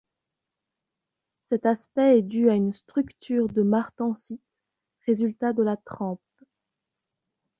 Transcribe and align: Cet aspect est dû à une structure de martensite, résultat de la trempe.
Cet 1.49 1.67
aspect 1.67 2.17
est 2.17 2.21
dû 2.23 2.49
à 2.49 2.55
une 2.55 2.73
structure 2.73 3.49
de 3.49 3.61
martensite, 3.61 4.41
résultat 5.05 5.53
de 5.53 5.61
la 5.61 5.77
trempe. 5.77 6.23